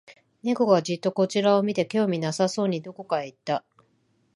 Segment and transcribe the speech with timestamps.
[0.41, 3.63] 猫がじっとこちらを見て、興味なさそうにどこかへ行った